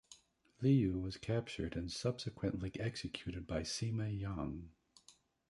Liu 0.61 0.97
was 0.99 1.17
captured 1.17 1.75
and 1.75 1.91
subsequently 1.91 2.71
executed 2.79 3.45
by 3.45 3.61
Sima 3.61 4.09
Yong. 4.19 4.71